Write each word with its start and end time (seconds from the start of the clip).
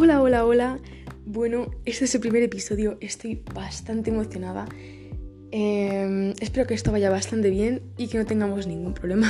Hola, 0.00 0.22
hola, 0.22 0.46
hola. 0.46 0.78
Bueno, 1.26 1.72
este 1.84 2.04
es 2.04 2.14
el 2.14 2.20
primer 2.20 2.44
episodio, 2.44 2.98
estoy 3.00 3.42
bastante 3.52 4.10
emocionada. 4.10 4.64
Em, 5.50 6.34
espero 6.38 6.68
que 6.68 6.74
esto 6.74 6.92
vaya 6.92 7.10
bastante 7.10 7.50
bien 7.50 7.82
y 7.96 8.06
que 8.06 8.16
no 8.16 8.24
tengamos 8.24 8.68
ningún 8.68 8.94
problema. 8.94 9.28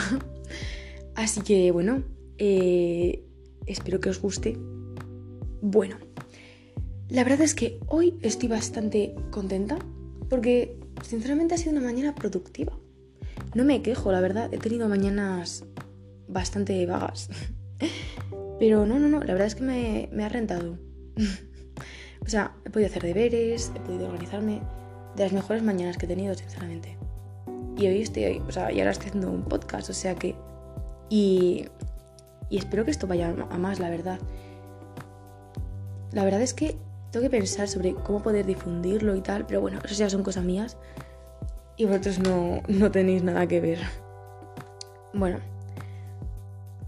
Así 1.14 1.40
que 1.40 1.70
bueno, 1.70 2.02
eh, 2.36 3.24
espero 3.64 3.98
que 3.98 4.10
os 4.10 4.20
guste. 4.20 4.58
Bueno, 5.62 5.96
la 7.08 7.24
verdad 7.24 7.40
es 7.40 7.54
que 7.54 7.80
hoy 7.86 8.18
estoy 8.20 8.50
bastante 8.50 9.14
contenta 9.30 9.78
porque 10.28 10.78
sinceramente 11.02 11.54
ha 11.54 11.56
sido 11.56 11.72
una 11.72 11.80
mañana 11.80 12.14
productiva. 12.14 12.78
No 13.54 13.64
me 13.64 13.80
quejo, 13.80 14.12
la 14.12 14.20
verdad, 14.20 14.52
he 14.52 14.58
tenido 14.58 14.86
mañanas 14.86 15.64
bastante 16.28 16.84
vagas. 16.84 17.30
Pero 18.58 18.86
no, 18.86 18.98
no, 18.98 19.08
no, 19.08 19.20
la 19.20 19.32
verdad 19.32 19.46
es 19.46 19.54
que 19.54 20.08
me, 20.10 20.24
ha 20.24 20.28
rentado. 20.28 20.78
o 22.20 22.28
sea, 22.28 22.56
he 22.64 22.70
podido 22.70 22.88
hacer 22.88 23.02
deberes, 23.02 23.72
he 23.74 23.80
podido 23.80 24.06
organizarme 24.06 24.60
de 25.16 25.24
las 25.24 25.32
mejores 25.32 25.62
mañanas 25.62 25.96
que 25.96 26.06
he 26.06 26.08
tenido, 26.08 26.34
sinceramente. 26.34 26.96
Y 27.76 27.86
hoy 27.86 28.02
estoy, 28.02 28.24
hoy, 28.24 28.42
o 28.46 28.50
sea, 28.50 28.72
y 28.72 28.80
ahora 28.80 28.90
estoy 28.90 29.08
haciendo 29.08 29.30
un 29.30 29.44
podcast, 29.44 29.90
o 29.90 29.94
sea 29.94 30.14
que... 30.14 30.34
Y, 31.08 31.66
y 32.50 32.58
espero 32.58 32.84
que 32.84 32.90
esto 32.90 33.06
vaya 33.06 33.34
a 33.50 33.58
más, 33.58 33.78
la 33.78 33.90
verdad. 33.90 34.18
La 36.12 36.24
verdad 36.24 36.42
es 36.42 36.54
que 36.54 36.76
tengo 37.10 37.24
que 37.24 37.30
pensar 37.30 37.68
sobre 37.68 37.94
cómo 37.94 38.22
poder 38.22 38.44
difundirlo 38.44 39.14
y 39.16 39.20
tal, 39.20 39.46
pero 39.46 39.60
bueno, 39.60 39.78
eso 39.84 39.94
ya 39.94 40.10
son 40.10 40.22
cosas 40.22 40.44
mías 40.44 40.76
y 41.78 41.84
vosotros 41.84 42.18
no, 42.18 42.60
no 42.66 42.90
tenéis 42.90 43.22
nada 43.22 43.46
que 43.46 43.60
ver. 43.60 43.78
Bueno, 45.14 45.38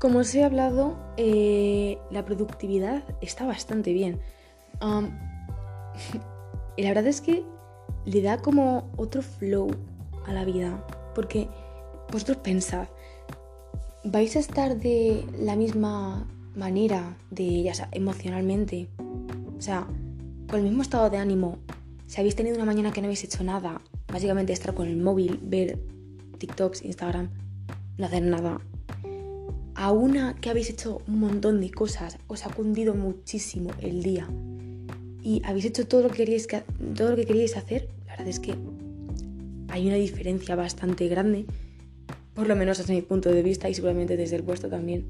como 0.00 0.20
os 0.20 0.34
he 0.34 0.42
hablado, 0.42 0.96
eh, 1.18 1.98
la 2.10 2.24
productividad 2.24 3.04
está 3.20 3.44
bastante 3.44 3.92
bien. 3.92 4.18
y 6.76 6.82
la 6.82 6.88
verdad 6.88 7.06
es 7.06 7.20
que 7.20 7.44
le 8.06 8.22
da 8.22 8.38
como 8.38 8.90
otro 8.96 9.20
flow 9.20 9.70
a 10.26 10.32
la 10.32 10.46
vida. 10.46 10.82
Porque 11.14 11.48
vosotros 12.10 12.38
pensad, 12.38 12.88
vais 14.02 14.34
a 14.36 14.38
estar 14.38 14.78
de 14.78 15.22
la 15.38 15.54
misma 15.54 16.26
manera, 16.56 17.18
de, 17.30 17.62
ya 17.62 17.74
sea, 17.74 17.88
emocionalmente, 17.92 18.88
o 19.58 19.60
sea, 19.60 19.86
con 20.48 20.60
el 20.60 20.64
mismo 20.64 20.80
estado 20.80 21.10
de 21.10 21.18
ánimo. 21.18 21.58
Si 22.06 22.18
habéis 22.18 22.36
tenido 22.36 22.56
una 22.56 22.64
mañana 22.64 22.90
que 22.90 23.02
no 23.02 23.06
habéis 23.06 23.24
hecho 23.24 23.44
nada, 23.44 23.82
básicamente 24.10 24.54
estar 24.54 24.72
con 24.72 24.88
el 24.88 24.96
móvil, 24.96 25.38
ver 25.42 25.78
TikToks, 26.38 26.86
Instagram, 26.86 27.28
no 27.98 28.06
hacer 28.06 28.22
nada, 28.22 28.60
a 29.80 29.92
una 29.92 30.34
que 30.34 30.50
habéis 30.50 30.68
hecho 30.68 31.00
un 31.08 31.20
montón 31.20 31.58
de 31.62 31.70
cosas, 31.70 32.18
os 32.26 32.44
ha 32.44 32.50
cundido 32.50 32.92
muchísimo 32.94 33.70
el 33.80 34.02
día 34.02 34.28
y 35.22 35.40
habéis 35.42 35.64
hecho 35.64 35.88
todo 35.88 36.02
lo 36.02 36.10
que 36.10 36.18
queríais, 36.18 36.46
todo 36.94 37.08
lo 37.08 37.16
que 37.16 37.24
queríais 37.24 37.56
hacer, 37.56 37.88
la 38.04 38.12
verdad 38.12 38.28
es 38.28 38.40
que 38.40 38.54
hay 39.68 39.86
una 39.86 39.96
diferencia 39.96 40.54
bastante 40.54 41.08
grande, 41.08 41.46
por 42.34 42.46
lo 42.46 42.56
menos 42.56 42.76
desde 42.76 42.92
mi 42.92 43.00
punto 43.00 43.30
de 43.30 43.42
vista 43.42 43.70
y 43.70 43.74
seguramente 43.74 44.18
desde 44.18 44.36
el 44.36 44.42
vuestro 44.42 44.68
también. 44.68 45.06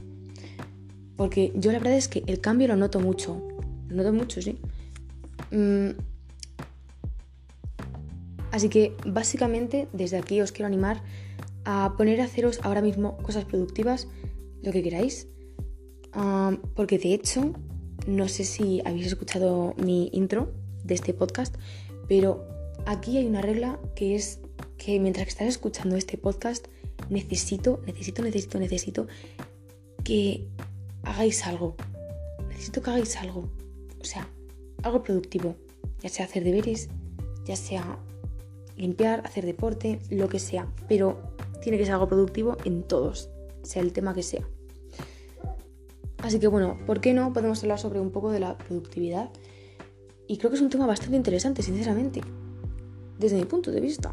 Porque 1.17 1.53
yo 1.57 1.73
la 1.73 1.81
verdad 1.81 1.97
es 1.97 2.07
que 2.07 2.23
el 2.29 2.41
cambio 2.41 2.69
lo 2.69 2.77
noto 2.77 3.01
mucho, 3.01 3.43
lo 3.89 3.97
noto 3.97 4.13
mucho, 4.13 4.41
sí. 4.41 4.57
Mm. 5.51 5.99
Así 8.53 8.69
que 8.69 8.95
básicamente 9.05 9.89
desde 9.93 10.17
aquí 10.17 10.41
os 10.41 10.53
quiero 10.53 10.69
animar 10.69 11.03
a 11.65 11.95
poner 11.97 12.21
a 12.21 12.25
haceros 12.25 12.61
ahora 12.63 12.83
mismo 12.83 13.17
cosas 13.19 13.45
productivas 13.45 14.07
lo 14.63 14.73
que 14.73 14.83
queráis. 14.83 15.29
porque 16.75 16.99
de 16.99 17.15
hecho, 17.15 17.53
no 18.07 18.29
sé 18.29 18.45
si 18.45 18.81
habéis 18.85 19.07
escuchado 19.07 19.75
mi 19.77 20.11
intro 20.13 20.53
de 20.85 20.95
este 20.95 21.15
podcast, 21.15 21.55
pero 22.09 22.45
aquí 22.87 23.17
hay 23.17 23.27
una 23.27 23.43
regla 23.43 23.79
que 23.95 24.15
es 24.15 24.41
que 24.77 24.99
mientras 24.99 25.27
que 25.27 25.31
estás 25.31 25.49
escuchando 25.49 25.97
este 25.97 26.17
podcast, 26.17 26.67
necesito, 27.09 27.81
necesito, 27.87 28.23
necesito, 28.23 28.59
necesito 28.59 29.07
que 30.05 30.49
hagáis 31.03 31.47
algo. 31.47 31.77
Necesito 32.49 32.83
que 32.83 32.91
hagáis 32.91 33.17
algo. 33.17 33.51
O 34.01 34.05
sea, 34.05 34.29
algo 34.83 35.03
productivo. 35.03 35.57
Ya 36.03 36.09
sea 36.09 36.25
hacer 36.25 36.45
deberes, 36.45 36.89
ya 37.45 37.57
sea 37.57 37.99
limpiar, 38.77 39.23
hacer 39.25 39.45
deporte, 39.45 40.01
lo 40.11 40.29
que 40.29 40.39
sea. 40.39 40.73
Pero 40.89 41.35
tiene 41.63 41.79
que 41.79 41.85
ser 41.85 41.95
algo 41.95 42.09
productivo 42.09 42.57
en 42.65 42.83
todos 42.83 43.30
sea 43.63 43.83
el 43.83 43.93
tema 43.93 44.15
que 44.15 44.23
sea. 44.23 44.47
Así 46.19 46.39
que 46.39 46.49
bueno, 46.49 46.79
¿por 46.87 47.01
qué 47.01 47.15
no 47.15 47.33
podemos 47.33 47.63
hablar 47.63 47.79
sobre 47.79 48.01
un 48.01 48.11
poco 48.11 48.31
de 48.31 48.41
la 48.41 48.59
productividad? 48.59 49.31
Y 50.27 50.37
creo 50.37 50.51
que 50.51 50.57
es 50.57 50.63
un 50.63 50.71
tema 50.71 50.87
bastante 50.87 51.17
interesante, 51.17 51.63
sinceramente, 51.63 52.21
desde 53.19 53.37
mi 53.37 53.45
punto 53.45 53.71
de 53.71 53.81
vista. 53.81 54.13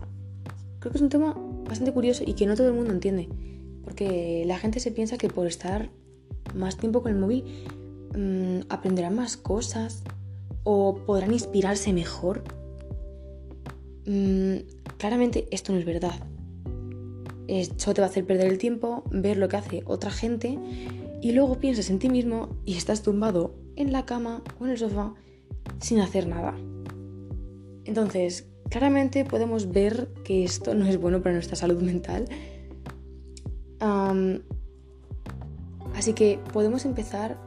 Creo 0.80 0.92
que 0.92 0.98
es 0.98 1.02
un 1.02 1.10
tema 1.10 1.36
bastante 1.68 1.92
curioso 1.94 2.24
y 2.26 2.34
que 2.34 2.46
no 2.46 2.56
todo 2.56 2.68
el 2.68 2.74
mundo 2.74 2.92
entiende. 2.92 3.28
Porque 3.84 4.44
la 4.46 4.58
gente 4.58 4.80
se 4.80 4.92
piensa 4.92 5.18
que 5.18 5.30
por 5.30 5.48
estar 5.48 5.90
más 6.56 6.78
tiempo 6.78 7.02
con 7.02 7.12
el 7.12 7.20
móvil 7.20 7.44
mm, 8.16 8.62
aprenderán 8.70 9.16
más 9.16 9.38
cosas 9.38 10.04
o 10.64 10.96
podrán 11.06 11.34
inspirarse 11.34 11.94
mejor. 11.94 12.44
Mm, 14.06 14.58
claramente 14.98 15.48
esto 15.52 15.74
no 15.74 15.80
es 15.80 15.86
verdad. 15.86 16.20
Eso 17.48 17.94
te 17.94 18.02
va 18.02 18.08
a 18.08 18.10
hacer 18.10 18.26
perder 18.26 18.48
el 18.48 18.58
tiempo, 18.58 19.04
ver 19.12 19.38
lo 19.38 19.48
que 19.48 19.58
hace 19.58 19.84
otra 19.86 20.12
gente 20.12 20.58
y 21.22 21.32
luego 21.32 21.60
piensas 21.60 21.90
en 21.90 22.00
ti 22.00 22.10
mismo 22.10 22.50
y 22.66 22.76
estás 22.76 23.02
tumbado 23.02 23.56
en 23.76 23.92
la 23.92 24.06
cama 24.06 24.44
o 24.60 24.66
en 24.66 24.72
el 24.72 24.78
sofá 24.78 25.14
sin 25.80 26.00
hacer 26.00 26.28
nada. 26.28 26.56
Entonces, 27.86 28.48
claramente 28.70 29.24
podemos 29.26 29.72
ver 29.72 30.10
que 30.24 30.44
esto 30.44 30.76
no 30.76 30.86
es 30.86 31.00
bueno 31.00 31.22
para 31.22 31.34
nuestra 31.34 31.56
salud 31.56 31.82
mental. 31.82 32.26
así 35.96 36.14
que 36.14 36.40
podemos 36.54 36.86
empezar 36.86 37.38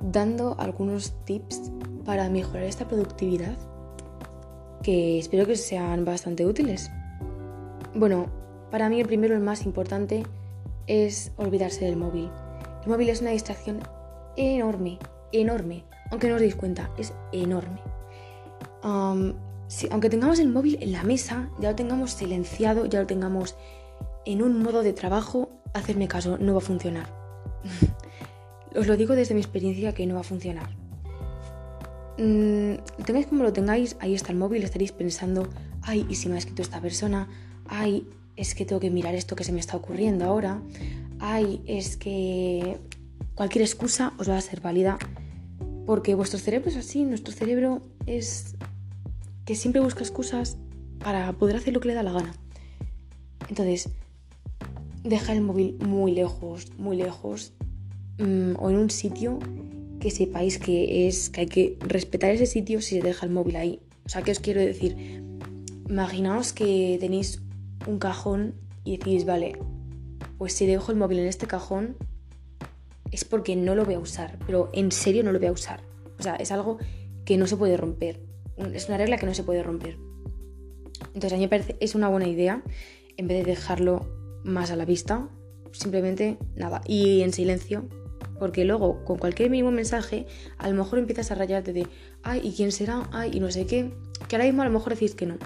dando 0.00 0.56
algunos 0.58 1.14
tips 1.24 1.70
para 2.04 2.28
mejorar 2.28 2.64
esta 2.64 2.86
productividad 2.86 3.56
que 4.82 5.18
espero 5.18 5.46
que 5.46 5.56
sean 5.56 6.04
bastante 6.04 6.44
útiles. 6.44 6.90
Bueno, 7.94 8.26
para 8.72 8.88
mí 8.88 8.98
el 8.98 9.06
primero, 9.06 9.34
el 9.34 9.42
más 9.42 9.66
importante, 9.66 10.22
es 10.86 11.30
olvidarse 11.36 11.84
del 11.84 11.96
móvil. 11.96 12.30
El 12.82 12.88
móvil 12.88 13.10
es 13.10 13.20
una 13.20 13.30
distracción 13.30 13.80
enorme, 14.34 14.98
enorme. 15.30 15.84
Aunque 16.10 16.28
no 16.30 16.36
os 16.36 16.40
deis 16.40 16.56
cuenta, 16.56 16.90
es 16.96 17.12
enorme. 17.32 17.82
aunque 18.82 20.08
tengamos 20.08 20.38
el 20.38 20.48
móvil 20.48 20.78
en 20.80 20.92
la 20.92 21.02
mesa, 21.02 21.50
ya 21.60 21.68
lo 21.68 21.76
tengamos 21.76 22.12
silenciado, 22.12 22.86
ya 22.86 23.00
lo 23.00 23.06
tengamos 23.06 23.56
en 24.24 24.42
un 24.42 24.62
modo 24.62 24.82
de 24.82 24.94
trabajo, 24.94 25.50
hacerme 25.74 26.08
caso, 26.08 26.38
no 26.38 26.54
va 26.54 26.58
a 26.58 26.62
funcionar. 26.62 27.06
os 28.74 28.86
lo 28.86 28.96
digo 28.96 29.14
desde 29.14 29.34
mi 29.34 29.42
experiencia 29.42 29.92
que 29.92 30.06
no 30.06 30.14
va 30.14 30.20
a 30.20 30.24
funcionar. 30.24 30.70
Mm, 32.16 32.76
tengáis 33.04 33.26
como 33.26 33.42
lo 33.42 33.52
tengáis, 33.52 33.96
ahí 34.00 34.14
está 34.14 34.32
el 34.32 34.38
móvil, 34.38 34.62
estaréis 34.62 34.92
pensando, 34.92 35.46
ay, 35.82 36.06
¿y 36.08 36.14
si 36.14 36.30
me 36.30 36.36
ha 36.36 36.38
escrito 36.38 36.62
esta 36.62 36.80
persona? 36.80 37.28
Ay, 37.66 38.08
es 38.36 38.54
que 38.54 38.64
tengo 38.64 38.80
que 38.80 38.90
mirar 38.90 39.14
esto 39.14 39.36
que 39.36 39.44
se 39.44 39.52
me 39.52 39.60
está 39.60 39.76
ocurriendo 39.76 40.24
ahora, 40.24 40.62
ay, 41.18 41.62
es 41.66 41.96
que 41.96 42.78
cualquier 43.34 43.62
excusa 43.62 44.12
os 44.18 44.28
va 44.28 44.36
a 44.36 44.40
ser 44.40 44.60
válida, 44.60 44.98
porque 45.86 46.14
vuestro 46.14 46.38
cerebro 46.38 46.70
es 46.70 46.76
así, 46.76 47.04
nuestro 47.04 47.32
cerebro 47.32 47.82
es 48.06 48.54
que 49.44 49.54
siempre 49.54 49.80
busca 49.80 50.00
excusas 50.00 50.56
para 50.98 51.32
poder 51.32 51.56
hacer 51.56 51.74
lo 51.74 51.80
que 51.80 51.88
le 51.88 51.94
da 51.94 52.02
la 52.02 52.12
gana. 52.12 52.32
Entonces, 53.48 53.88
deja 55.02 55.32
el 55.32 55.40
móvil 55.40 55.76
muy 55.86 56.12
lejos, 56.12 56.72
muy 56.78 56.96
lejos, 56.96 57.52
mm, 58.18 58.52
o 58.58 58.70
en 58.70 58.76
un 58.76 58.90
sitio 58.90 59.38
que 60.00 60.10
sepáis 60.10 60.58
que 60.58 61.06
es 61.06 61.30
que 61.30 61.42
hay 61.42 61.46
que 61.46 61.76
respetar 61.80 62.30
ese 62.30 62.46
sitio 62.46 62.80
si 62.80 62.96
se 62.96 63.02
deja 63.02 63.26
el 63.26 63.32
móvil 63.32 63.56
ahí. 63.56 63.80
O 64.04 64.08
sea, 64.08 64.22
¿qué 64.22 64.32
os 64.32 64.40
quiero 64.40 64.60
decir? 64.60 65.22
Imaginaos 65.88 66.52
que 66.52 66.96
tenéis 67.00 67.40
un 67.86 67.98
cajón 67.98 68.54
y 68.84 68.96
decís, 68.96 69.24
vale, 69.24 69.58
pues 70.38 70.52
si 70.54 70.66
dejo 70.66 70.92
el 70.92 70.98
móvil 70.98 71.20
en 71.20 71.26
este 71.26 71.46
cajón 71.46 71.96
es 73.10 73.24
porque 73.24 73.56
no 73.56 73.74
lo 73.74 73.84
voy 73.84 73.94
a 73.94 73.98
usar, 73.98 74.38
pero 74.46 74.70
en 74.72 74.90
serio 74.90 75.22
no 75.22 75.32
lo 75.32 75.38
voy 75.38 75.48
a 75.48 75.52
usar. 75.52 75.82
O 76.18 76.22
sea, 76.22 76.36
es 76.36 76.50
algo 76.50 76.78
que 77.24 77.36
no 77.36 77.46
se 77.46 77.56
puede 77.56 77.76
romper. 77.76 78.20
Es 78.74 78.88
una 78.88 78.96
regla 78.96 79.18
que 79.18 79.26
no 79.26 79.34
se 79.34 79.44
puede 79.44 79.62
romper. 79.62 79.98
Entonces 81.08 81.32
a 81.32 81.36
mí 81.36 81.42
me 81.42 81.48
parece 81.48 81.76
es 81.80 81.94
una 81.94 82.08
buena 82.08 82.28
idea, 82.28 82.62
en 83.16 83.28
vez 83.28 83.44
de 83.44 83.50
dejarlo 83.50 84.06
más 84.44 84.70
a 84.70 84.76
la 84.76 84.84
vista, 84.84 85.28
simplemente 85.72 86.38
nada, 86.54 86.80
y 86.86 87.22
en 87.22 87.32
silencio, 87.32 87.88
porque 88.38 88.64
luego 88.64 89.04
con 89.04 89.18
cualquier 89.18 89.50
mínimo 89.50 89.70
mensaje 89.70 90.26
a 90.58 90.68
lo 90.68 90.74
mejor 90.74 90.98
empiezas 90.98 91.30
a 91.30 91.34
rayarte 91.34 91.72
de, 91.72 91.86
ay, 92.22 92.40
¿y 92.42 92.52
quién 92.52 92.72
será? 92.72 93.08
Ay, 93.12 93.30
y 93.34 93.40
no 93.40 93.50
sé 93.50 93.66
qué, 93.66 93.92
que 94.28 94.36
ahora 94.36 94.46
mismo 94.46 94.62
a 94.62 94.64
lo 94.64 94.70
mejor 94.70 94.94
decís 94.94 95.14
que 95.14 95.26
no, 95.26 95.36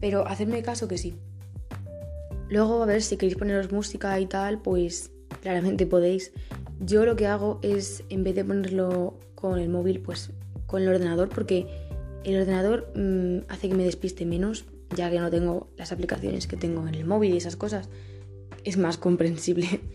pero 0.00 0.26
hacedme 0.26 0.62
caso 0.62 0.88
que 0.88 0.98
sí. 0.98 1.16
Luego, 2.52 2.82
a 2.82 2.86
ver, 2.86 3.00
si 3.00 3.16
queréis 3.16 3.38
poneros 3.38 3.72
música 3.72 4.20
y 4.20 4.26
tal, 4.26 4.60
pues 4.60 5.10
claramente 5.40 5.86
podéis. 5.86 6.32
Yo 6.80 7.06
lo 7.06 7.16
que 7.16 7.26
hago 7.26 7.58
es, 7.62 8.04
en 8.10 8.24
vez 8.24 8.34
de 8.34 8.44
ponerlo 8.44 9.18
con 9.34 9.58
el 9.58 9.70
móvil, 9.70 10.00
pues 10.00 10.32
con 10.66 10.82
el 10.82 10.88
ordenador, 10.88 11.30
porque 11.30 11.66
el 12.24 12.38
ordenador 12.38 12.92
mm, 12.94 13.50
hace 13.50 13.70
que 13.70 13.74
me 13.74 13.84
despiste 13.84 14.26
menos, 14.26 14.66
ya 14.94 15.10
que 15.10 15.18
no 15.18 15.30
tengo 15.30 15.70
las 15.78 15.92
aplicaciones 15.92 16.46
que 16.46 16.58
tengo 16.58 16.86
en 16.86 16.94
el 16.94 17.06
móvil 17.06 17.32
y 17.32 17.38
esas 17.38 17.56
cosas. 17.56 17.88
Es 18.64 18.76
más 18.76 18.98
comprensible. 18.98 19.80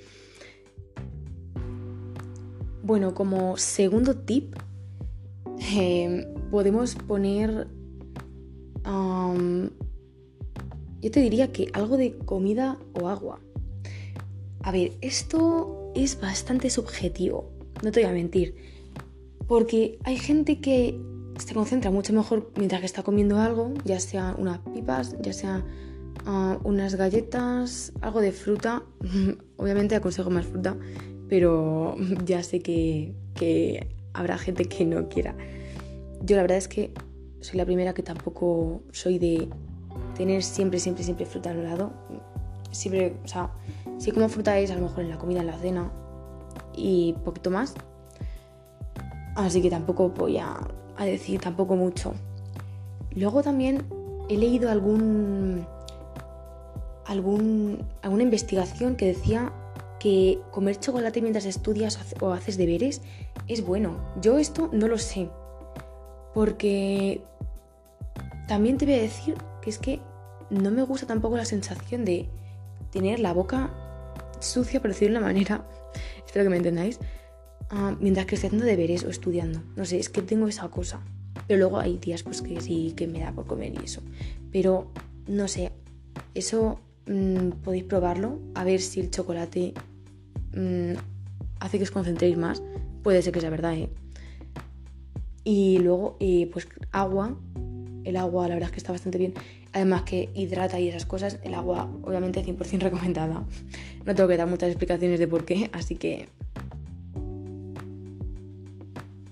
Bueno, 2.81 3.13
como 3.13 3.57
segundo 3.57 4.15
tip, 4.15 4.55
em, 5.75 6.23
podemos 6.49 6.95
poner... 6.95 7.67
yo 11.01 11.11
te 11.11 11.19
diría 11.19 11.51
que 11.51 11.69
algo 11.73 11.97
de 11.97 12.17
comida 12.17 12.77
o 12.99 13.07
agua. 13.07 13.39
A 14.61 14.71
ver, 14.71 14.93
esto 15.01 15.91
es 15.95 16.19
bastante 16.19 16.69
subjetivo, 16.69 17.51
no 17.83 17.91
te 17.91 18.01
voy 18.01 18.09
a 18.09 18.13
mentir. 18.13 18.55
Porque 19.47 19.97
hay 20.03 20.17
gente 20.17 20.59
que 20.59 20.99
se 21.39 21.53
concentra 21.53 21.91
mucho 21.91 22.13
mejor 22.13 22.51
mientras 22.57 22.81
que 22.81 22.85
está 22.85 23.03
comiendo 23.03 23.39
algo, 23.39 23.73
ya 23.85 23.99
sea 23.99 24.35
unas 24.37 24.59
pipas, 24.59 25.15
ya 25.21 25.33
sea 25.33 25.65
ah, 26.25 26.59
unas 26.63 26.95
galletas, 26.95 27.93
algo 28.01 28.19
de 28.19 28.31
fruta. 28.31 28.83
Obviamente 29.57 29.95
aconsejo 29.95 30.29
más 30.29 30.45
fruta, 30.45 30.75
pero 31.29 31.95
ya 32.25 32.43
sé 32.43 32.59
que, 32.59 33.13
que 33.35 33.87
habrá 34.13 34.37
gente 34.37 34.65
que 34.65 34.85
no 34.85 35.07
quiera. 35.07 35.35
Yo 36.23 36.35
la 36.35 36.41
verdad 36.41 36.57
es 36.57 36.67
que 36.67 36.91
soy 37.41 37.57
la 37.57 37.65
primera 37.65 37.93
que 37.93 38.03
tampoco 38.03 38.81
soy 38.91 39.19
de 39.19 39.47
tener 40.17 40.43
siempre, 40.43 40.79
siempre, 40.79 41.03
siempre 41.03 41.25
fruta 41.25 41.51
al 41.51 41.63
lado. 41.63 41.91
Siempre, 42.71 43.15
o 43.23 43.27
sea, 43.27 43.49
si 43.97 44.11
como 44.11 44.27
fruta 44.29 44.57
es 44.59 44.71
a 44.71 44.75
lo 44.75 44.81
mejor 44.81 45.03
en 45.03 45.09
la 45.09 45.17
comida, 45.17 45.41
en 45.41 45.47
la 45.47 45.57
cena 45.57 45.91
y 46.73 47.13
poquito 47.23 47.49
más. 47.49 47.75
Así 49.35 49.61
que 49.61 49.69
tampoco 49.69 50.09
voy 50.09 50.37
a 50.37 50.59
a 50.97 51.05
decir 51.05 51.39
tampoco 51.39 51.75
mucho. 51.75 52.13
Luego 53.15 53.41
también 53.43 53.85
he 54.29 54.37
leído 54.37 54.69
algún, 54.69 55.65
algún, 57.05 57.85
alguna 58.01 58.23
investigación 58.23 58.95
que 58.95 59.07
decía 59.07 59.53
que 59.99 60.39
comer 60.51 60.79
chocolate 60.79 61.21
mientras 61.21 61.45
estudias 61.45 61.99
o 62.19 62.31
haces 62.31 62.57
deberes 62.57 63.01
es 63.47 63.65
bueno. 63.65 63.97
Yo 64.21 64.37
esto 64.37 64.69
no 64.73 64.87
lo 64.87 64.97
sé. 64.97 65.29
Porque 66.33 67.21
también 68.47 68.77
te 68.77 68.85
voy 68.85 68.95
a 68.95 69.01
decir 69.01 69.35
es 69.69 69.77
que 69.77 69.99
no 70.49 70.71
me 70.71 70.83
gusta 70.83 71.07
tampoco 71.07 71.37
la 71.37 71.45
sensación 71.45 72.05
de 72.05 72.29
tener 72.91 73.19
la 73.19 73.33
boca 73.33 73.71
sucia, 74.39 74.81
por 74.81 74.91
decirlo 74.91 75.15
de 75.15 75.25
una 75.25 75.27
manera. 75.27 75.67
Espero 76.25 76.45
que 76.45 76.49
me 76.49 76.57
entendáis. 76.57 76.99
Ah, 77.69 77.95
mientras 77.99 78.25
que 78.25 78.35
estoy 78.35 78.47
haciendo 78.47 78.65
deberes 78.65 79.03
o 79.03 79.09
estudiando. 79.09 79.61
No 79.75 79.85
sé, 79.85 79.99
es 79.99 80.09
que 80.09 80.21
tengo 80.21 80.47
esa 80.47 80.69
cosa. 80.69 81.01
Pero 81.47 81.59
luego 81.59 81.79
hay 81.79 81.97
días 81.97 82.23
pues 82.23 82.41
que 82.41 82.59
sí 82.61 82.93
que 82.95 83.07
me 83.07 83.19
da 83.19 83.31
por 83.31 83.45
comer 83.45 83.73
y 83.73 83.85
eso. 83.85 84.01
Pero 84.51 84.91
no 85.27 85.47
sé, 85.47 85.71
eso 86.33 86.79
mm, 87.05 87.49
podéis 87.63 87.83
probarlo, 87.83 88.39
a 88.55 88.63
ver 88.63 88.79
si 88.79 88.99
el 88.99 89.11
chocolate 89.11 89.73
mm, 90.55 90.93
hace 91.59 91.77
que 91.77 91.83
os 91.83 91.91
concentréis 91.91 92.37
más. 92.37 92.63
Puede 93.03 93.21
ser 93.21 93.33
que 93.33 93.41
sea 93.41 93.49
verdad, 93.49 93.75
¿eh? 93.75 93.89
Y 95.43 95.79
luego, 95.79 96.17
eh, 96.19 96.49
pues 96.51 96.67
agua. 96.91 97.37
El 98.03 98.17
agua, 98.17 98.47
la 98.47 98.55
verdad 98.55 98.69
es 98.69 98.73
que 98.73 98.79
está 98.79 98.91
bastante 98.91 99.17
bien. 99.17 99.33
Además 99.73 100.03
que 100.03 100.29
hidrata 100.33 100.79
y 100.79 100.89
esas 100.89 101.05
cosas. 101.05 101.39
El 101.43 101.53
agua, 101.53 101.89
obviamente, 102.03 102.43
100% 102.43 102.79
recomendada. 102.79 103.45
No 104.05 104.15
tengo 104.15 104.29
que 104.29 104.37
dar 104.37 104.47
muchas 104.47 104.69
explicaciones 104.69 105.19
de 105.19 105.27
por 105.27 105.45
qué, 105.45 105.69
así 105.73 105.95
que 105.95 106.29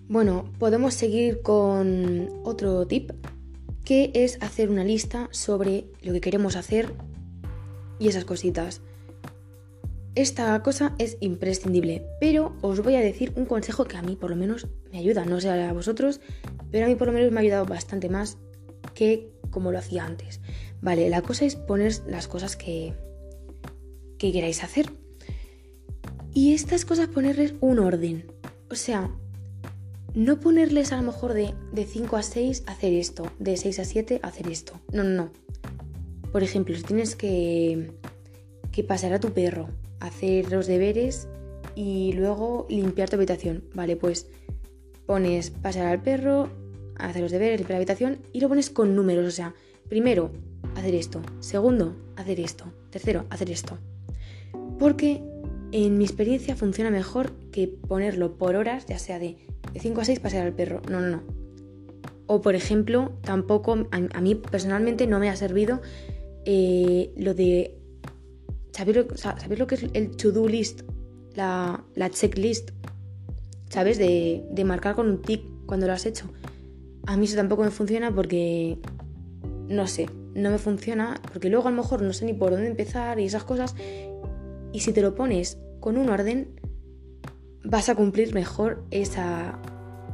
Bueno, 0.07 0.45
podemos 0.59 0.93
seguir 0.93 1.41
con 1.41 2.29
otro 2.43 2.85
tip, 2.85 3.11
que 3.83 4.11
es 4.13 4.37
hacer 4.39 4.69
una 4.69 4.83
lista 4.83 5.27
sobre 5.31 5.87
lo 6.03 6.13
que 6.13 6.21
queremos 6.21 6.55
hacer 6.55 6.93
y 7.97 8.07
esas 8.07 8.23
cositas. 8.23 8.81
Esta 10.13 10.61
cosa 10.61 10.95
es 10.99 11.17
imprescindible, 11.21 12.05
pero 12.19 12.55
os 12.61 12.81
voy 12.81 12.95
a 12.95 13.01
decir 13.01 13.33
un 13.35 13.45
consejo 13.45 13.85
que 13.85 13.97
a 13.97 14.03
mí 14.03 14.15
por 14.15 14.29
lo 14.29 14.35
menos 14.35 14.67
me 14.91 14.99
ayuda, 14.99 15.25
no 15.25 15.41
sé 15.41 15.49
a 15.49 15.73
vosotros, 15.73 16.21
pero 16.71 16.85
a 16.85 16.87
mí 16.87 16.95
por 16.95 17.07
lo 17.07 17.13
menos 17.13 17.31
me 17.31 17.39
ha 17.39 17.41
ayudado 17.41 17.65
bastante 17.65 18.07
más 18.07 18.37
que 18.93 19.31
como 19.55 19.71
lo 19.71 19.79
hacía 19.79 20.03
antes. 20.03 20.41
Vale, 20.81 21.09
la 21.09 21.21
cosa 21.21 21.45
es 21.45 21.55
poner 21.55 21.93
las 22.07 22.27
cosas 22.27 22.57
que, 22.57 22.93
que 24.17 24.33
queráis 24.33 24.65
hacer. 24.65 24.91
Y 26.33 26.53
estas 26.53 26.83
cosas 26.83 27.07
ponerles 27.07 27.53
un 27.61 27.79
orden. 27.79 28.29
O 28.69 28.75
sea, 28.75 29.09
no 30.13 30.41
ponerles 30.41 30.91
a 30.91 30.97
lo 30.97 31.03
mejor 31.03 31.33
de, 31.33 31.53
de 31.71 31.85
5 31.85 32.17
a 32.17 32.21
6 32.21 32.63
hacer 32.67 32.91
esto, 32.91 33.31
de 33.39 33.55
6 33.55 33.79
a 33.79 33.85
7 33.85 34.19
hacer 34.23 34.49
esto. 34.49 34.73
No, 34.91 35.05
no, 35.05 35.11
no. 35.11 35.31
Por 36.33 36.43
ejemplo, 36.43 36.75
si 36.75 36.83
tienes 36.83 37.15
que, 37.15 37.93
que 38.73 38.83
pasar 38.83 39.13
a 39.13 39.21
tu 39.21 39.31
perro, 39.31 39.69
hacer 40.01 40.51
los 40.51 40.67
deberes 40.67 41.29
y 41.75 42.11
luego 42.11 42.67
limpiar 42.69 43.09
tu 43.09 43.15
habitación. 43.15 43.63
Vale, 43.73 43.95
pues 43.95 44.27
pones 45.05 45.49
pasar 45.49 45.85
al 45.85 46.01
perro, 46.01 46.49
hacer 46.97 47.21
los 47.21 47.31
deberes, 47.31 47.59
limpiar 47.59 47.75
la 47.75 47.77
habitación 47.77 48.19
y 48.33 48.39
lo 48.39 48.49
pones 48.49 48.69
con 48.69 48.95
números. 48.95 49.25
O 49.25 49.31
sea, 49.31 49.53
primero, 49.89 50.31
hacer 50.75 50.95
esto. 50.95 51.21
Segundo, 51.39 51.95
hacer 52.15 52.39
esto. 52.39 52.65
Tercero, 52.89 53.25
hacer 53.29 53.49
esto. 53.49 53.77
Porque 54.79 55.21
en 55.71 55.97
mi 55.97 56.05
experiencia 56.05 56.55
funciona 56.55 56.91
mejor 56.91 57.31
que 57.51 57.67
ponerlo 57.67 58.37
por 58.37 58.55
horas, 58.55 58.85
ya 58.85 58.99
sea 58.99 59.19
de 59.19 59.37
de 59.75 59.81
5 59.81 60.01
a 60.01 60.05
6 60.05 60.19
pasear 60.21 60.47
al 60.47 60.53
perro. 60.53 60.81
No, 60.89 61.01
no, 61.01 61.09
no. 61.09 61.23
O 62.27 62.41
por 62.41 62.55
ejemplo, 62.55 63.11
tampoco, 63.21 63.87
a, 63.91 64.21
mí 64.21 64.35
personalmente 64.35 65.05
no 65.05 65.19
me 65.19 65.29
ha 65.29 65.35
servido 65.35 65.81
eh, 66.45 67.11
lo 67.17 67.33
de... 67.33 67.77
¿sabéis 68.71 68.97
lo, 68.97 69.55
lo, 69.55 69.67
que 69.67 69.75
es 69.75 69.85
el 69.93 70.15
to-do 70.15 70.47
list? 70.47 70.81
La, 71.35 71.83
checklist. 72.09 72.71
¿Sabes? 73.69 73.97
De, 73.97 74.45
de 74.49 74.63
marcar 74.63 74.95
con 74.95 75.09
un 75.09 75.21
tic 75.21 75.43
cuando 75.65 75.87
lo 75.87 75.93
has 75.93 76.05
hecho. 76.05 76.29
A 77.07 77.17
mí 77.17 77.25
eso 77.25 77.35
tampoco 77.35 77.63
me 77.63 77.71
funciona 77.71 78.13
porque... 78.13 78.77
No 79.67 79.87
sé, 79.87 80.07
no 80.35 80.51
me 80.51 80.59
funciona 80.59 81.19
porque 81.31 81.49
luego 81.49 81.67
a 81.67 81.71
lo 81.71 81.77
mejor 81.77 82.01
no 82.01 82.13
sé 82.13 82.25
ni 82.25 82.33
por 82.33 82.51
dónde 82.51 82.67
empezar 82.67 83.19
y 83.19 83.25
esas 83.25 83.43
cosas. 83.43 83.75
Y 84.73 84.81
si 84.81 84.91
te 84.91 85.01
lo 85.01 85.15
pones 85.15 85.57
con 85.79 85.97
un 85.97 86.09
orden, 86.09 86.59
vas 87.63 87.89
a 87.89 87.95
cumplir 87.95 88.33
mejor 88.33 88.83
esa, 88.91 89.59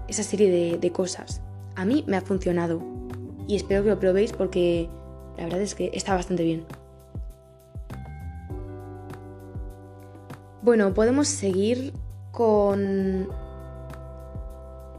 serie 0.10 0.77
de, 0.77 0.91
cosas. 0.91 1.41
A 1.75 1.86
mí 1.86 2.03
me 2.07 2.17
ha 2.17 2.21
funcionado 2.21 2.81
y 3.48 3.55
espero 3.55 3.83
que 3.83 3.89
lo 3.89 4.00
probéis 4.00 4.31
porque 4.31 4.89
la 5.38 5.45
verdad 5.45 5.62
es 5.62 5.75
que 5.75 5.91
está 5.93 6.13
bastante 6.13 6.43
bien. 6.43 6.65
Bueno, 10.62 10.93
podemos 10.93 11.27
seguir 11.27 11.93
con 12.31 13.27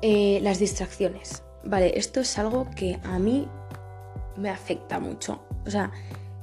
eh, 0.03 0.41
las 0.43 0.59
distracciones. 0.59 1.45
Vale, 1.65 1.99
esto 1.99 2.21
es 2.21 2.39
algo 2.39 2.69
que 2.75 2.99
a 3.05 3.19
mí 3.19 3.49
me 4.37 4.51
afecta 4.51 4.99
mucho. 4.99 5.43
O 5.67 5.71
sea, 5.71 5.93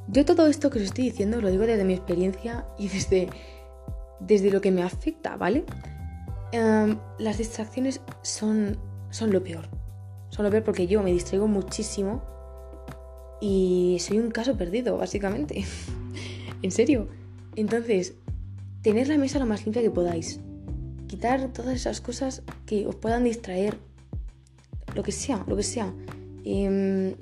yo 0.08 0.26
todo 0.26 0.48
esto 0.48 0.70
que 0.70 0.80
os 0.80 0.86
estoy 0.86 1.06
diciendo 1.06 1.42
lo 1.42 1.52
digo 1.52 1.66
desde 1.66 1.84
mi 1.84 1.94
experiencia 1.94 2.66
y 2.78 2.88
desde, 2.88 3.30
desde 4.20 4.52
lo 4.52 4.62
que 4.62 4.72
me 4.72 4.84
afecta, 4.84 5.36
¿vale? 5.38 5.66
Em, 6.52 6.98
las 7.20 7.38
distracciones 7.38 8.02
son, 8.22 8.78
son 9.10 9.32
lo 9.32 9.44
peor. 9.44 9.70
Son 10.30 10.46
lo 10.46 10.52
peor 10.52 10.64
porque 10.64 10.88
yo 10.88 11.04
me 11.04 11.12
distraigo 11.12 11.48
muchísimo 11.48 12.24
y 13.42 13.98
soy 14.00 14.20
un 14.20 14.32
caso 14.32 14.58
perdido, 14.58 14.98
básicamente. 14.98 15.64
en 16.62 16.72
serio. 16.72 17.08
Entonces, 17.56 18.16
tener 18.82 19.08
la 19.08 19.18
mesa 19.18 19.40
lo 19.40 19.46
más 19.46 19.66
limpia 19.66 19.82
que 19.82 19.92
podáis. 19.92 20.40
Quitar 21.08 21.52
todas 21.54 21.76
esas 21.76 22.02
cosas 22.02 22.44
que 22.66 22.88
os 22.88 22.96
puedan 22.96 23.24
distraer. 23.24 23.78
Lo 24.96 25.04
que 25.04 25.12
sea, 25.12 25.44
lo 25.48 25.56
que 25.56 25.64
sea. 25.64 25.94
Em, 26.44 27.16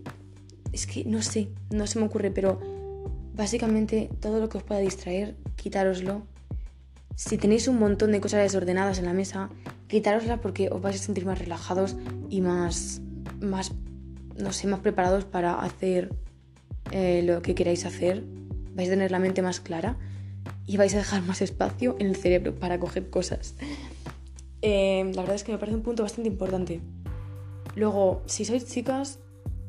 es 0.71 0.88
que 0.88 1.05
no 1.05 1.21
sé, 1.21 1.50
no 1.71 1.88
se 1.88 2.00
me 2.00 2.05
ocurre, 2.05 2.31
pero 2.31 2.59
básicamente 3.33 4.09
todo 4.19 4.39
lo 4.39 4.50
que 4.50 4.57
os 4.57 4.63
pueda 4.63 4.79
distraer, 4.79 5.36
quitároslo 5.55 6.24
si 7.17 7.39
tenéis 7.39 7.67
un 7.67 7.79
montón 7.79 8.12
de 8.12 8.21
cosas 8.21 8.43
desordenadas 8.43 9.00
en 9.00 9.05
la 9.05 9.13
mesa, 9.13 9.50
quitároslas 9.88 10.39
porque 10.39 10.69
os 10.69 10.79
vais 10.79 11.01
a 11.01 11.03
sentir 11.03 11.25
más 11.25 11.39
relajados 11.39 11.95
y 12.29 12.41
más, 12.41 13.01
más 13.41 13.74
no 14.38 14.53
sé, 14.53 14.67
más 14.67 14.81
preparados 14.81 15.25
para 15.25 15.59
hacer 15.59 16.13
eh, 16.91 17.24
lo 17.24 17.41
que 17.41 17.55
queráis 17.55 17.88
hacer. 17.88 18.24
Vais 18.75 18.88
a 18.89 18.91
tener 18.91 19.09
la 19.09 19.17
mente 19.17 19.41
más 19.41 19.59
clara 19.59 19.97
y 20.67 20.77
vais 20.77 20.93
a 20.93 20.97
dejar 20.97 21.24
más 21.24 21.41
espacio 21.41 21.95
en 21.97 22.05
el 22.05 22.15
cerebro 22.15 22.53
para 22.53 22.79
coger 22.79 23.09
cosas. 23.09 23.55
Eh, 24.62 25.12
la 25.15 25.21
verdad 25.21 25.38
es 25.38 25.43
que 25.43 25.51
me 25.51 25.57
parece 25.57 25.75
un 25.75 25.81
punto 25.81 26.03
bastante 26.03 26.29
importante. 26.29 26.81
Luego, 27.77 28.24
si 28.25 28.43
sois 28.43 28.65
chicas, 28.65 29.19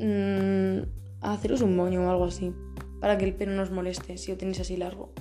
mmm, 0.01 0.81
haceros 1.21 1.61
un 1.61 1.77
moño 1.77 2.07
o 2.07 2.11
algo 2.11 2.25
así, 2.25 2.55
para 3.01 3.19
que 3.19 3.27
el 3.27 3.35
pelo 3.35 3.53
no 3.53 3.63
os 3.63 3.71
moleste 3.71 4.17
si 4.17 4.33
lo 4.33 4.39
tenéis 4.39 4.61
así 4.61 4.79
largo. 4.79 5.13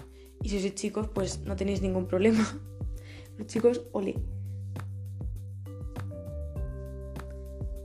Y 0.41 0.48
si 0.48 0.62
sois 0.62 0.74
chicos, 0.74 1.10
pues 1.13 1.41
no 1.44 1.58
tenéis 1.58 1.82
ningún 1.82 2.08
problema. 2.08 2.48
Los 3.38 3.48
chicos, 3.48 3.82
ole. 3.91 4.15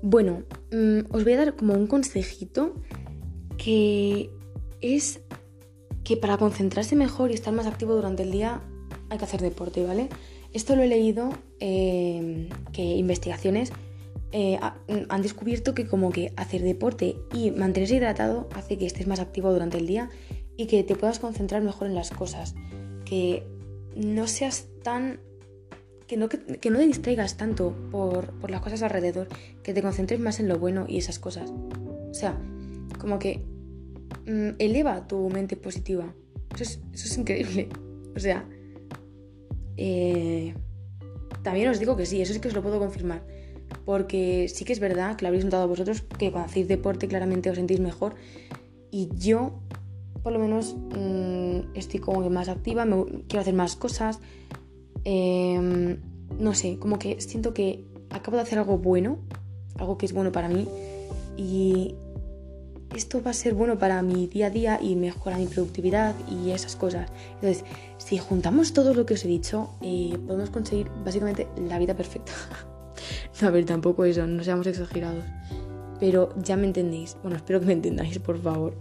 Bueno, 0.02 0.44
mm, 0.70 1.10
os 1.10 1.24
voy 1.24 1.32
a 1.32 1.38
dar 1.38 1.56
como 1.56 1.74
un 1.74 1.88
consejito 1.88 2.76
que 3.58 4.30
es 4.80 5.20
que 6.04 6.16
para 6.16 6.38
concentrarse 6.38 6.94
mejor 6.94 7.32
y 7.32 7.34
estar 7.34 7.52
más 7.52 7.66
activo 7.66 7.96
durante 7.96 8.22
el 8.22 8.30
día 8.30 8.62
hay 9.10 9.18
que 9.18 9.24
hacer 9.24 9.40
deporte, 9.40 9.84
¿vale? 9.84 10.08
Esto 10.52 10.76
lo 10.76 10.82
he 10.82 10.86
leído 10.86 11.30
eh, 11.58 12.48
que 12.72 12.82
investigaciones 12.82 13.72
eh, 14.34 14.58
han 15.10 15.22
descubierto 15.22 15.74
que 15.74 15.86
como 15.86 16.10
que 16.10 16.32
hacer 16.36 16.62
deporte 16.62 17.16
y 17.34 17.50
mantenerse 17.50 17.96
hidratado 17.96 18.48
hace 18.54 18.78
que 18.78 18.86
estés 18.86 19.06
más 19.06 19.20
activo 19.20 19.52
durante 19.52 19.76
el 19.76 19.86
día 19.86 20.08
y 20.56 20.66
que 20.66 20.82
te 20.82 20.96
puedas 20.96 21.18
concentrar 21.18 21.62
mejor 21.62 21.86
en 21.86 21.94
las 21.94 22.10
cosas, 22.10 22.54
que 23.04 23.46
no 23.94 24.26
seas 24.26 24.68
tan... 24.82 25.20
que 26.06 26.16
no, 26.16 26.30
que, 26.30 26.70
no 26.70 26.78
te 26.78 26.86
distraigas 26.86 27.36
tanto 27.36 27.76
por, 27.90 28.32
por, 28.38 28.50
las 28.50 28.62
cosas 28.62 28.82
alrededor, 28.82 29.28
que 29.62 29.74
te 29.74 29.82
concentres 29.82 30.18
más 30.18 30.40
en 30.40 30.48
lo 30.48 30.58
bueno 30.58 30.86
y 30.88 30.96
esas 30.96 31.18
cosas. 31.18 31.50
O 31.50 32.14
sea, 32.14 32.38
como 32.98 33.18
que 33.18 33.44
mm, 34.26 34.56
eleva 34.58 35.06
tu 35.06 35.28
mente 35.28 35.56
positiva. 35.56 36.14
Eso 36.54 36.62
es, 36.62 36.80
eso 36.94 37.06
es 37.06 37.18
increíble. 37.18 37.68
O 38.14 38.18
sea, 38.18 38.46
eh, 39.76 40.54
también 41.42 41.68
os 41.68 41.78
digo 41.78 41.96
que 41.96 42.06
sí, 42.06 42.22
eso 42.22 42.32
sí 42.32 42.40
que 42.40 42.48
os 42.48 42.54
lo 42.54 42.62
puedo 42.62 42.78
confirmar 42.78 43.31
porque 43.84 44.48
sí 44.48 44.64
que 44.64 44.72
es 44.72 44.80
verdad 44.80 45.16
que 45.16 45.24
lo 45.24 45.28
habréis 45.28 45.44
notado 45.44 45.68
vosotros 45.68 46.02
que 46.18 46.30
cuando 46.30 46.48
hacéis 46.48 46.68
deporte 46.68 47.08
claramente 47.08 47.50
os 47.50 47.56
sentís 47.56 47.80
mejor 47.80 48.14
y 48.90 49.08
yo 49.16 49.52
por 50.22 50.32
lo 50.32 50.38
menos 50.38 50.74
mm, 50.74 51.74
estoy 51.74 52.00
como 52.00 52.22
que 52.22 52.30
más 52.30 52.48
activa, 52.48 52.84
me, 52.84 53.04
quiero 53.26 53.40
hacer 53.40 53.54
más 53.54 53.76
cosas, 53.76 54.20
em, 55.04 55.98
no 56.38 56.54
sé, 56.54 56.78
como 56.78 56.98
que 56.98 57.20
siento 57.20 57.52
que 57.52 57.84
acabo 58.10 58.36
de 58.36 58.44
hacer 58.44 58.58
algo 58.58 58.78
bueno, 58.78 59.18
algo 59.78 59.98
que 59.98 60.06
es 60.06 60.12
bueno 60.12 60.30
para 60.30 60.48
mí 60.48 60.68
y 61.36 61.94
esto 62.94 63.22
va 63.22 63.30
a 63.30 63.34
ser 63.34 63.54
bueno 63.54 63.78
para 63.78 64.02
mi 64.02 64.26
día 64.26 64.46
a 64.46 64.50
día 64.50 64.78
y 64.80 64.96
mejora 64.96 65.38
mi 65.38 65.46
productividad 65.46 66.14
y 66.28 66.50
esas 66.50 66.76
cosas. 66.76 67.10
Entonces, 67.34 67.64
si 67.96 68.18
juntamos 68.18 68.74
todo 68.74 68.94
lo 68.94 69.06
que 69.06 69.14
os 69.14 69.24
he 69.24 69.28
dicho, 69.28 69.70
eh, 69.80 70.18
podemos 70.26 70.50
conseguir 70.50 70.90
básicamente 71.04 71.48
la 71.56 71.78
vida 71.78 71.94
perfecta. 71.94 72.32
a 73.40 73.50
ver, 73.50 73.64
tampoco 73.64 74.04
eso, 74.04 74.26
no 74.26 74.44
seamos 74.44 74.66
exagerados. 74.66 75.24
Pero 75.98 76.30
ya 76.36 76.56
me 76.56 76.66
entendéis. 76.66 77.16
Bueno, 77.22 77.36
espero 77.36 77.60
que 77.60 77.66
me 77.66 77.72
entendáis, 77.72 78.18
por 78.18 78.40
favor. 78.40 78.74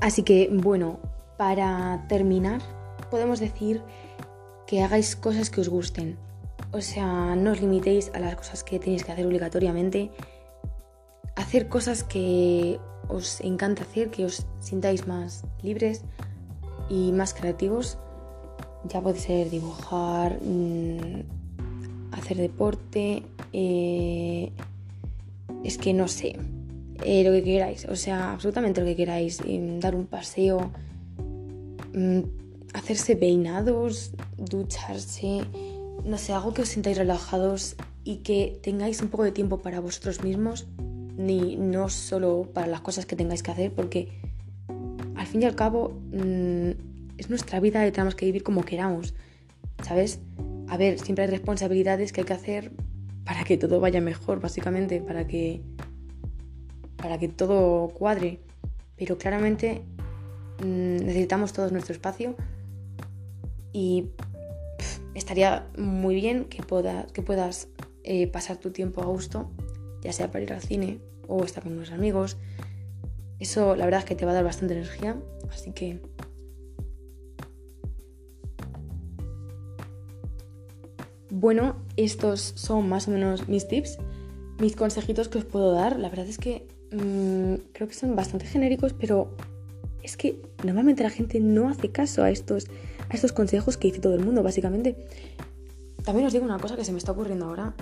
Así 0.00 0.22
que, 0.22 0.48
bueno, 0.52 0.98
para 1.36 2.04
terminar, 2.08 2.60
podemos 3.10 3.40
decir 3.40 3.82
que 4.66 4.82
hagáis 4.82 5.16
cosas 5.16 5.50
que 5.50 5.60
os 5.60 5.68
gusten. 5.68 6.16
O 6.72 6.80
sea, 6.80 7.34
no 7.36 7.52
os 7.52 7.60
limitéis 7.60 8.10
a 8.14 8.20
las 8.20 8.36
cosas 8.36 8.62
que 8.62 8.78
tenéis 8.78 9.04
que 9.04 9.12
hacer 9.12 9.26
obligatoriamente. 9.26 10.10
Hacer 11.36 11.68
cosas 11.68 12.04
que 12.04 12.78
os 13.08 13.40
encanta 13.40 13.82
hacer, 13.82 14.10
que 14.10 14.24
os 14.24 14.46
sintáis 14.60 15.06
más 15.06 15.44
libres 15.62 16.02
y 16.88 17.12
más 17.12 17.34
creativos 17.34 17.98
ya 18.88 19.00
puede 19.00 19.18
ser 19.18 19.50
dibujar, 19.50 20.40
mm, 20.42 21.22
hacer 22.12 22.36
deporte, 22.36 23.22
eh, 23.52 24.50
es 25.64 25.78
que 25.78 25.92
no 25.92 26.08
sé, 26.08 26.36
eh, 27.04 27.24
lo 27.24 27.32
que 27.32 27.42
queráis, 27.42 27.84
o 27.86 27.96
sea, 27.96 28.32
absolutamente 28.32 28.80
lo 28.80 28.86
que 28.86 28.96
queráis, 28.96 29.40
em, 29.46 29.80
dar 29.80 29.94
un 29.94 30.06
paseo, 30.06 30.70
mm, 31.94 32.20
hacerse 32.74 33.16
peinados, 33.16 34.12
ducharse, 34.36 35.42
no 36.04 36.18
sé, 36.18 36.32
algo 36.32 36.54
que 36.54 36.62
os 36.62 36.68
sintáis 36.68 36.96
relajados 36.96 37.76
y 38.04 38.16
que 38.16 38.58
tengáis 38.62 39.02
un 39.02 39.08
poco 39.08 39.24
de 39.24 39.32
tiempo 39.32 39.58
para 39.58 39.80
vosotros 39.80 40.22
mismos, 40.22 40.66
ni 41.16 41.56
no 41.56 41.88
solo 41.88 42.48
para 42.52 42.66
las 42.66 42.80
cosas 42.80 43.06
que 43.06 43.16
tengáis 43.16 43.42
que 43.42 43.50
hacer, 43.50 43.72
porque 43.72 44.08
al 45.16 45.26
fin 45.26 45.42
y 45.42 45.44
al 45.44 45.54
cabo 45.54 46.00
mm, 46.12 46.89
es 47.20 47.28
nuestra 47.28 47.60
vida 47.60 47.86
y 47.86 47.92
tenemos 47.92 48.14
que 48.14 48.24
vivir 48.24 48.42
como 48.42 48.64
queramos, 48.64 49.14
¿sabes? 49.84 50.20
A 50.68 50.78
ver, 50.78 50.98
siempre 50.98 51.24
hay 51.24 51.30
responsabilidades 51.30 52.12
que 52.12 52.22
hay 52.22 52.26
que 52.26 52.32
hacer 52.32 52.72
para 53.24 53.44
que 53.44 53.58
todo 53.58 53.78
vaya 53.78 54.00
mejor, 54.00 54.40
básicamente, 54.40 55.00
para 55.00 55.26
que 55.26 55.60
para 56.96 57.18
que 57.18 57.28
todo 57.28 57.88
cuadre, 57.88 58.40
pero 58.96 59.18
claramente 59.18 59.82
mm, 60.62 60.96
necesitamos 60.96 61.52
todos 61.52 61.72
nuestro 61.72 61.94
espacio 61.94 62.36
y 63.72 64.10
estaría 65.14 65.66
muy 65.76 66.14
bien 66.14 66.44
que, 66.44 66.62
que 67.12 67.22
puedas 67.22 67.68
eh, 68.04 68.26
pasar 68.28 68.56
tu 68.56 68.70
tiempo 68.70 69.02
a 69.02 69.06
gusto, 69.06 69.50
ya 70.02 70.12
sea 70.12 70.30
para 70.30 70.44
ir 70.44 70.52
al 70.52 70.62
cine 70.62 71.00
o 71.28 71.44
estar 71.44 71.62
con 71.62 71.72
unos 71.72 71.90
amigos. 71.90 72.38
Eso 73.38 73.76
la 73.76 73.84
verdad 73.84 74.00
es 74.00 74.06
que 74.06 74.14
te 74.14 74.24
va 74.24 74.32
a 74.32 74.34
dar 74.34 74.44
bastante 74.44 74.74
energía, 74.74 75.16
así 75.50 75.72
que 75.72 76.00
Bueno, 81.40 81.76
estos 81.96 82.52
son 82.54 82.90
más 82.90 83.08
o 83.08 83.12
menos 83.12 83.48
mis 83.48 83.66
tips, 83.66 83.96
mis 84.58 84.76
consejitos 84.76 85.30
que 85.30 85.38
os 85.38 85.46
puedo 85.46 85.72
dar. 85.72 85.98
La 85.98 86.10
verdad 86.10 86.26
es 86.26 86.36
que 86.36 86.68
mm, 86.92 87.72
creo 87.72 87.88
que 87.88 87.94
son 87.94 88.14
bastante 88.14 88.44
genéricos, 88.44 88.92
pero 88.92 89.34
es 90.02 90.18
que 90.18 90.42
normalmente 90.62 91.02
la 91.02 91.08
gente 91.08 91.40
no 91.40 91.70
hace 91.70 91.90
caso 91.90 92.22
a 92.22 92.30
estos, 92.30 92.66
a 93.08 93.14
estos 93.14 93.32
consejos 93.32 93.78
que 93.78 93.88
dice 93.88 94.00
todo 94.00 94.14
el 94.16 94.22
mundo, 94.22 94.42
básicamente. 94.42 95.06
También 96.04 96.26
os 96.26 96.34
digo 96.34 96.44
una 96.44 96.58
cosa 96.58 96.76
que 96.76 96.84
se 96.84 96.92
me 96.92 96.98
está 96.98 97.12
ocurriendo 97.12 97.46
ahora. 97.46 97.74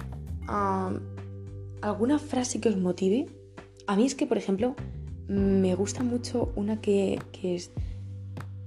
¿Alguna 1.81 2.21
frase 2.21 2.61
que 2.61 2.69
os 2.69 2.77
motive? 2.77 3.27
A 3.89 3.97
mí 3.97 4.07
es 4.07 4.15
que, 4.15 4.29
por 4.29 4.39
ejemplo, 4.39 4.77
me 5.27 5.75
gusta 5.75 6.05
mucho 6.05 6.53
una 6.55 6.81
que, 6.81 7.19
es... 7.43 7.73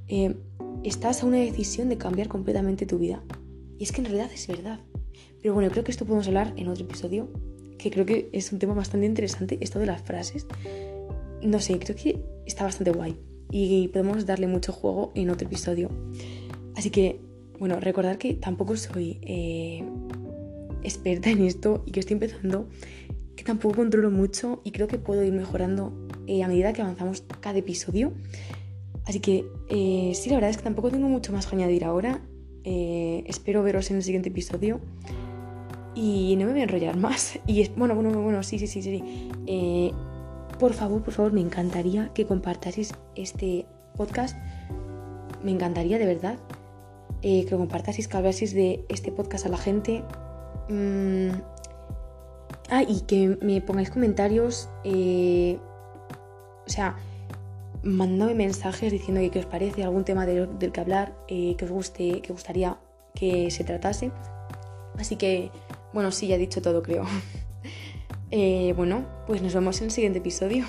Eh, 0.10 0.36
estás 0.84 1.24
a 1.24 1.28
una 1.28 1.38
decisión 1.38 1.88
de 1.88 1.98
cambiar 1.98 2.28
completamente 2.28 2.86
tu 2.86 2.98
vida. 2.98 3.24
Y 3.82 3.86
es 3.86 3.92
que 3.92 4.02
en 4.02 4.06
realidad 4.06 4.30
es 4.32 4.46
verdad. 4.46 4.80
Pero 5.42 5.56
bueno, 5.56 5.72
creo 5.72 5.84
que 5.84 5.90
esto 5.90 6.06
podemos 6.06 6.28
hablar 6.28 6.54
en 6.56 6.68
otro 6.68 6.86
episodio, 6.86 7.28
que 7.80 7.90
creo 7.90 8.06
que 8.06 8.30
es 8.32 8.54
un 8.54 8.60
tema 8.60 8.76
bastante 8.76 9.08
interesante, 9.08 9.58
esto 9.60 9.80
de 9.80 9.88
las 9.88 10.04
frases. 10.04 10.46
No 11.42 11.60
sé, 11.60 11.80
creo 11.80 11.96
que 11.96 12.24
está 12.46 12.64
bastante 12.64 12.92
guay 12.92 13.18
y 13.50 13.88
podemos 13.88 14.28
darle 14.28 14.46
mucho 14.46 14.72
juego 14.72 15.12
en 15.16 15.32
otro 15.32 15.48
episodio. 15.48 15.90
Así 16.76 16.92
que, 16.92 17.22
bueno, 17.58 17.80
recordar 17.80 18.20
que 18.20 18.36
tampoco 18.36 18.78
soy 18.78 19.18
eh, 19.24 19.84
experta 20.84 21.32
en 21.32 21.44
esto 21.44 21.82
y 21.88 21.92
que 21.92 22.02
estoy 22.02 22.14
empezando, 22.14 22.70
que 23.36 23.44
tampoco 23.44 23.78
controlo 23.78 24.12
mucho 24.12 24.62
y 24.64 24.70
creo 24.74 24.88
que 24.88 25.00
puedo 25.00 25.24
ir 25.24 25.34
mejorando 25.34 26.08
eh, 26.28 26.44
a 26.44 26.48
medida 26.48 26.72
que 26.72 26.84
avanzamos 26.84 27.24
cada 27.40 27.58
episodio. 27.58 28.14
Así 29.06 29.22
que 29.22 29.44
eh, 29.70 30.12
sí, 30.14 30.30
la 30.30 30.36
verdad 30.36 30.52
es 30.52 30.58
que 30.58 30.64
tampoco 30.66 30.92
tengo 30.92 31.10
mucho 31.10 31.34
más 31.34 31.48
que 31.48 31.56
añadir 31.56 31.84
ahora. 31.84 32.22
Eh, 32.63 33.24
espero 33.27 33.63
veros 33.63 33.89
en 33.91 33.98
el 33.98 34.03
siguiente 34.03 34.30
episodio. 34.30 34.80
Y 35.96 36.36
no 36.38 36.46
me 36.46 36.51
voy 36.51 36.62
a 36.62 36.63
enrollar 36.63 36.98
más. 36.98 37.39
Y 37.48 37.68
bueno, 37.70 37.96
bueno, 37.96 38.22
bueno, 38.22 38.44
sí, 38.44 38.60
sí, 38.60 38.68
sí, 38.68 38.82
sí. 38.82 39.30
Eh, 39.48 39.91
por 40.60 40.74
favor, 40.74 41.03
por 41.03 41.13
favor, 41.13 41.34
me 41.34 41.41
encantaría 41.41 42.12
que 42.13 42.25
compartáis 42.25 42.94
este 43.15 43.65
podcast. 43.98 44.38
Me 45.44 45.51
encantaría, 45.51 45.98
de 45.98 46.06
verdad, 46.06 46.38
eh, 47.24 47.46
que 47.46 47.51
lo 47.51 47.58
compartáis, 47.58 48.08
que 48.08 48.18
hablaseis 48.18 48.53
de 48.53 48.86
este 48.89 49.12
podcast 49.12 49.46
a 49.46 49.50
la 49.50 49.58
gente. 49.58 50.03
Mm, 50.70 51.32
ah, 52.70 52.84
y 52.84 53.01
que 53.01 53.38
me 53.41 53.62
pongáis 53.62 53.89
comentarios. 53.89 54.70
o 54.86 56.70
sea, 56.70 56.96
mandadme 57.84 58.36
mensajes 58.36 58.92
diciendo 58.92 59.22
que 59.22 59.32
qué 59.32 59.40
os 59.40 59.46
parece, 59.46 59.84
algún 59.84 60.06
tema 60.06 60.26
del, 60.26 60.72
que 60.72 60.80
hablar, 60.80 61.14
eh, 61.28 61.56
que 61.58 61.66
os 61.66 61.72
guste, 61.72 62.22
que 62.22 62.34
gustaría 62.34 62.78
que 63.16 63.52
se 63.52 63.64
tratase. 63.64 64.12
Así 64.98 65.16
que, 65.16 65.52
bueno, 65.94 66.12
sí, 66.12 66.28
ya 66.28 66.36
he 66.36 66.40
dicho 66.40 66.62
todo, 66.62 66.84
creo. 66.84 67.06
Eh, 68.34 68.74
bueno, 68.78 69.06
pues 69.28 69.42
nos 69.42 69.54
vemos 69.54 69.78
en 69.80 69.88
el 69.88 69.92
siguiente 69.92 70.20
episodio. 70.20 70.64